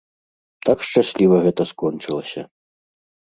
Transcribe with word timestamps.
Так 0.69 0.79
шчасліва 0.87 1.37
гэта 1.45 1.67
скончылася. 1.71 2.41